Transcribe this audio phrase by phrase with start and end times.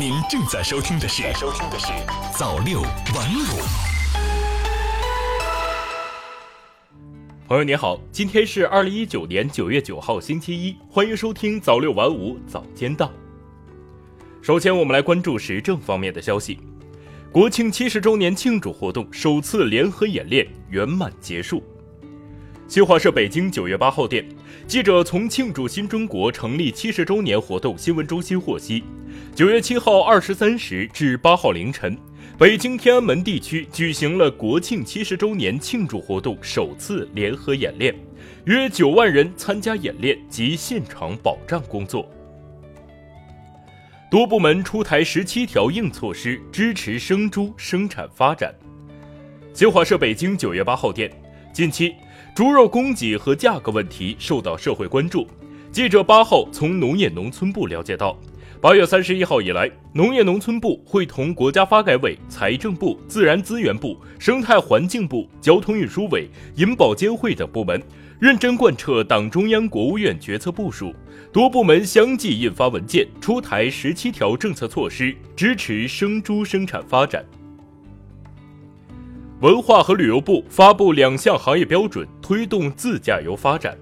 [0.00, 1.88] 您正在收听的是《收听的是
[2.32, 3.60] 早六晚五》。
[7.46, 13.12] 朋友您好，今天是二零一九年九月九号，星期一，欢迎收听早六晚五早间档。
[14.40, 16.58] 首先，我们来关注时政方面的消息。
[17.30, 21.62] 国庆七十周年庆祝活动首次联合演练圆满结束。
[22.70, 24.24] 新华社北京九月八号电，
[24.68, 28.84] 记者从庆祝新中国成立七十周年活动新闻中心获悉，
[29.34, 31.98] 九月七号二十三时至八号凌晨，
[32.38, 37.92] 北京天安门地区举行了国庆七十周年庆祝活动首次联合演练，
[38.44, 42.08] 约九万人参加演练及现场保障工作。
[44.08, 48.54] 多部门出台十七条硬措施，支持生猪生产发展。
[49.52, 51.10] 新华社北京九月八号电，
[51.52, 51.92] 近期
[52.34, 55.26] 猪肉供给和价格问题受到社会关注。
[55.72, 58.16] 记者八号从农业农村部了解到，
[58.60, 67.80] 八月三十一号以来，农业农村部会同国家发改委、财政部、自然资源部、生态环境部、交通运输委、银保监会等部门。
[68.20, 70.94] 认真贯彻党中央、国务院决策部署，
[71.32, 77.24] 多部门相继印发文件，出台十七条政策措施，支持生猪生产发展。
[79.40, 83.74] 文化和旅游部发布两项行业标准，推动自驾游发展。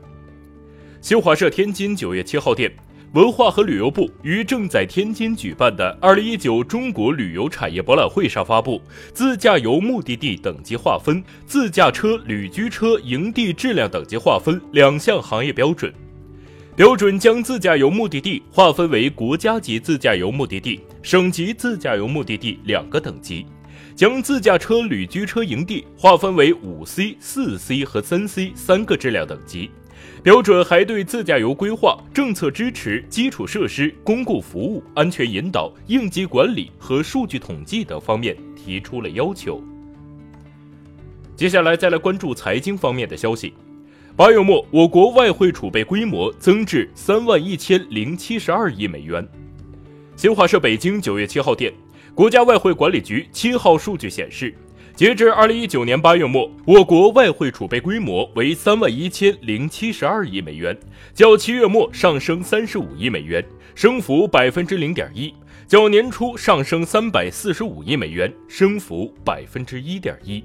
[1.01, 2.73] 新华社天津九月七号电。
[3.15, 8.83] 文化和旅游部于正在天津举办的二零一九中国旅游产业博览会上发布
[9.15, 15.93] 自驾游目的地等级划分、自驾车、旅居车营地质量等级划分两项行业标准。
[16.77, 23.47] 标准将自驾游目的地划分为国家级自驾游目的地、省级自驾游目的地两个等级，
[23.95, 29.71] 将自驾车、旅居车营地划分为五 C、四 C 和三 C 三个质量等级。
[30.23, 39.63] 标准还对自驾游规划、政策支持、基础设施、公共服务、安全引导、应急管理和数据统计等方面提出了要求。
[41.37, 43.55] 接下来再来关注财经方面的消息。
[44.17, 49.27] 八月末，我国外汇储备规模增至三万一千零七十二亿美元。
[50.17, 51.73] 新华社北京九月七号电，
[52.19, 54.53] 国家外汇管理局七号数据显示。
[54.97, 60.77] 截至二零一九年八月末，我国外汇储备规模为三万一千零七十二亿美元，
[61.15, 63.45] 较七月末上升三十五亿美元，
[63.77, 65.33] 升幅百分之零点一；
[65.69, 70.43] 较年初上升三百四十五亿美元，升幅百分之一点一。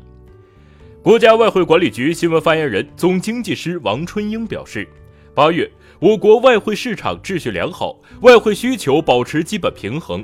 [1.02, 4.88] 国家外汇管理局新闻发言人、总经济师王春英表示，
[5.34, 5.68] 八月
[6.00, 10.24] 我国外汇市场秩序良好，外汇需求保持基本平衡。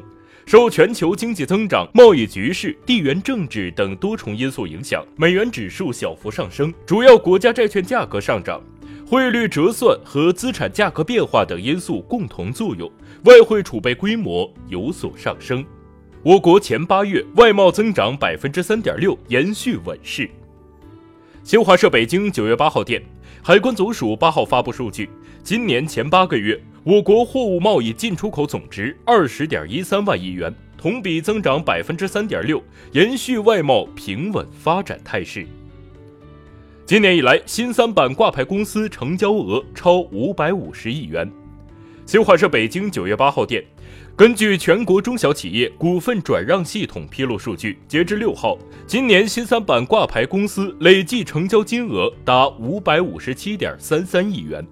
[0.49, 8.59] 受全球经济增长、贸易局势、地缘政治等多重因素影响，美元指数小幅上升，主要国家债券价格上涨，
[9.07, 12.91] 汇率折算和资产价格变化等因素共同作用，
[13.25, 15.63] 外汇储备规模有所上升。
[16.23, 20.27] 我国前八月外贸增长百分之三点六，延续稳势。
[21.43, 22.99] 新华社北京九月八号电，
[23.43, 25.11] 海关总署八号发布数据，
[25.43, 26.59] 今年前八个月。
[26.83, 32.63] 我国货物贸易进出口总值二十点一三万亿元，同比增长百分之三点六，
[32.93, 35.45] 延续外贸平稳发展态势。
[36.85, 41.29] 今年以来，新三板挂牌公司成交额超五百五十亿元。
[42.05, 43.61] 新华社北京九月八号电，
[44.15, 48.57] 根据全国中小企业股份转让系统披露数据，截至六号，
[48.87, 54.65] 今年新三板挂牌公司累计成交金额达五百五十七点三三亿元。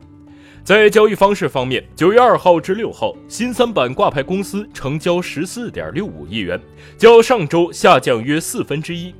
[0.67, 6.59] 在交易方式方面，九月二号至六号，新三板挂牌公司成交十四点六五亿元，
[6.97, 9.15] 较上周下降约四分之一。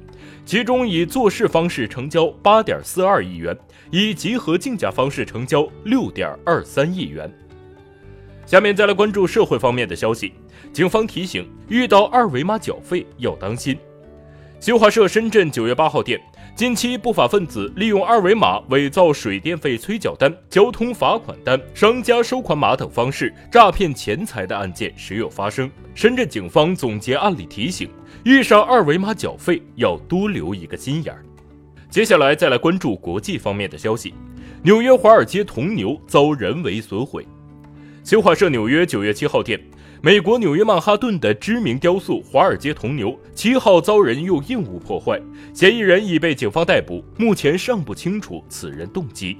[0.46, 3.58] 其中以做市方式成交八点四二亿元，
[3.92, 7.34] 以集合竞价方式成交六点二三亿元。
[8.46, 10.34] 下面再来关注社会方面的消息，
[10.74, 13.80] 警方提醒：遇到二维码缴费要当心。
[14.60, 16.20] 新华社深圳九月八号电。
[16.58, 25.70] 近期，不法分子利用二维码伪造水电费催缴单、交通罚款单、商家收款码等方式诈骗钱财的案件时有发生。
[25.94, 27.88] 深圳警方总结案例提醒：
[28.24, 31.24] 遇上二维码缴费要多留一个心眼儿。
[31.92, 34.16] 接下来再来关注国际方面的消息：
[34.64, 37.24] 纽约华尔街铜牛遭人为损毁。
[38.04, 39.62] 新华社纽约九月七号电。
[40.02, 45.20] 美国纽约曼哈顿的知名雕塑华尔街铜牛七号遭人用硬物破坏，
[45.56, 49.38] 嫌疑人已被警方逮捕，目前尚不清楚此人动机。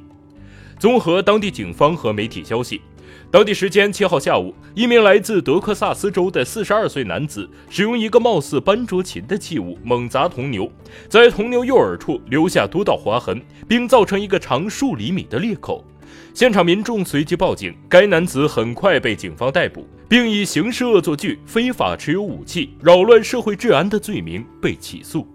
[0.80, 2.82] 综合当地警方和媒体消息，
[3.30, 10.72] 当地时间七号下午，一名来自德克萨斯州的四十二岁男子使用一个貌似班卓琴的器物猛砸铜牛，
[11.08, 15.86] 在铜牛右耳处留下多道划痕，并造成一个长数厘米的裂口。
[16.34, 19.88] 现场民众随即报警，该男子很快被警方逮捕。
[20.10, 25.28] 并以刑事恶作剧、非法持有武器、扰乱社会治安的罪名被起诉。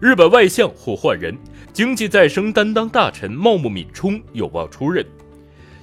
[0.00, 1.36] 日本外相或换人，
[1.72, 5.04] 经济再生担当大臣茂木敏充有望出任。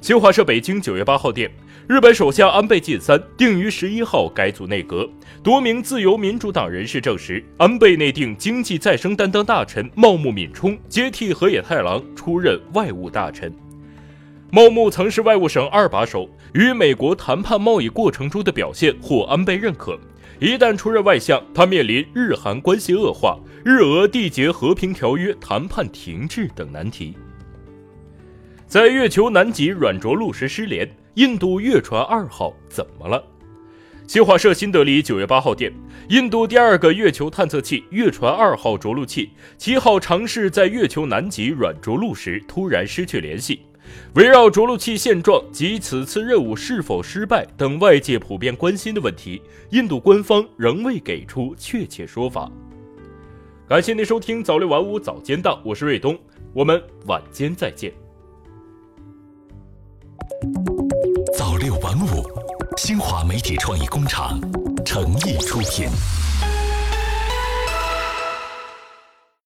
[0.01, 1.51] 新华社北京九月八号电。
[1.87, 5.09] 日本首相安倍晋三定于十一号改组内阁，
[5.41, 13.53] 多名自由民主党人士证实，安倍内定经济再生担当大臣茂木敏充接替河野太郎出任外务大臣。
[14.51, 19.99] 茂木曾是外务省二把手，与美国谈判贸易过程中的表现获安倍认可。
[20.39, 27.17] 一旦出任外相，他面临日韩关系恶化、日俄缔结和平条约谈判停滞等难题。
[28.67, 30.87] 在月球南极软着陆时失联。
[31.17, 33.23] 印度月船二号怎么了？
[34.05, 35.73] 新华社新德里九月八号电，
[36.09, 43.61] 印度第二个月球探测器月船二号着陆器七号尝试在月球南极软着陆时突然失去联系。
[44.15, 49.41] 围绕着陆器现状及此次任务是否失败等外界普遍关心的问题，
[49.71, 52.51] 印度官方仍未给出确切说法。
[53.67, 56.17] 感谢您收听早六晚五早间档，我是瑞东，
[56.53, 57.93] 我们晚间再见。
[61.37, 62.23] 早六晚五，
[62.77, 64.39] 新华媒体创意工厂
[64.85, 65.89] 诚意出品。